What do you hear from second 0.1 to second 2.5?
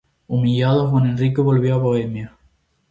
Humillado, Juan Enrique volvió a Bohemia.